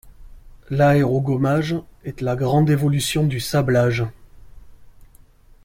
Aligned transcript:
L’aérogommage 0.71 1.75
est 2.03 2.21
la 2.21 2.35
grande 2.35 2.71
évolution 2.71 3.23
du 3.27 3.39
sablage. 3.39 4.03